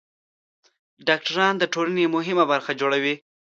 [1.07, 3.15] ډاکټران د ټولنې مهمه برخه جوړوي.